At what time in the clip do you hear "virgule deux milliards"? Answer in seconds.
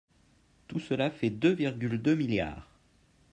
1.53-2.67